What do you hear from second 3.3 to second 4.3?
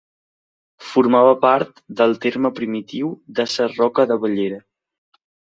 de Sarroca de